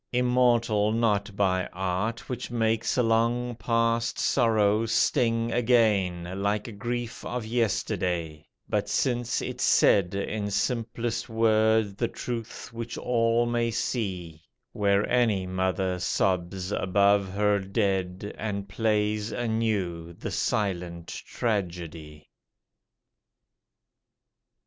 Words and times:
Immortal 0.11 0.91
not 0.93 1.35
by 1.35 1.67
art 1.71 2.27
Which 2.27 2.49
makes 2.49 2.97
a 2.97 3.03
long 3.03 3.55
past 3.57 4.17
sorrow 4.17 4.87
sting 4.87 5.51
again 5.51 6.41
Like 6.41 6.79
grief 6.79 7.23
of 7.23 7.45
yesterday: 7.45 8.47
but 8.67 8.89
since 8.89 9.43
it 9.43 9.61
said 9.61 10.15
In 10.15 10.49
simplest 10.49 11.29
word 11.29 11.97
the 11.99 12.07
truth 12.07 12.73
which 12.73 12.97
all 12.97 13.45
may 13.45 13.69
see, 13.69 14.41
Where 14.71 15.07
any 15.07 15.45
mother 15.45 15.99
sobs 15.99 16.71
above 16.71 17.29
her 17.33 17.59
dead 17.59 18.33
And 18.39 18.67
plays 18.67 19.31
anew 19.31 20.13
the 20.13 20.31
silent 20.31 21.09
tragedy. 21.09 22.27